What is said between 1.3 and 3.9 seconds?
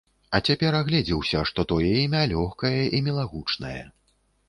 што тое імя лёгкае і мілагучнае.